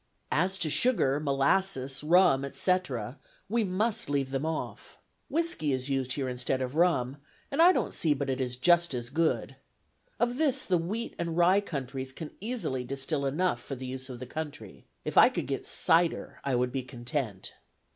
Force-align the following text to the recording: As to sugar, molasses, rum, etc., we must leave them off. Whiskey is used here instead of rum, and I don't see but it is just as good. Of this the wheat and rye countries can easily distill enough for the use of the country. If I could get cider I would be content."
As 0.31 0.57
to 0.57 0.71
sugar, 0.71 1.19
molasses, 1.19 2.03
rum, 2.03 2.43
etc., 2.43 3.19
we 3.47 3.63
must 3.63 4.09
leave 4.09 4.31
them 4.31 4.47
off. 4.47 4.97
Whiskey 5.29 5.73
is 5.73 5.91
used 5.91 6.13
here 6.13 6.27
instead 6.27 6.59
of 6.59 6.75
rum, 6.75 7.17
and 7.51 7.61
I 7.61 7.71
don't 7.71 7.93
see 7.93 8.15
but 8.15 8.27
it 8.27 8.41
is 8.41 8.55
just 8.55 8.95
as 8.95 9.11
good. 9.11 9.57
Of 10.19 10.37
this 10.39 10.65
the 10.65 10.79
wheat 10.79 11.13
and 11.19 11.37
rye 11.37 11.61
countries 11.61 12.11
can 12.13 12.31
easily 12.41 12.83
distill 12.83 13.27
enough 13.27 13.61
for 13.61 13.75
the 13.75 13.85
use 13.85 14.09
of 14.09 14.17
the 14.17 14.25
country. 14.25 14.87
If 15.05 15.19
I 15.19 15.29
could 15.29 15.45
get 15.45 15.67
cider 15.67 16.39
I 16.43 16.55
would 16.55 16.71
be 16.71 16.81
content." 16.81 17.53